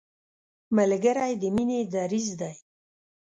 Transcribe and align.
ملګری 0.77 1.33
د 1.41 1.43
مینې 1.55 1.79
دریځ 1.93 2.27
دی 2.39 2.53